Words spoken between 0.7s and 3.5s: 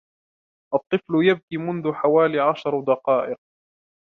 الطفل يبكي منذ حوالي عشر دقائق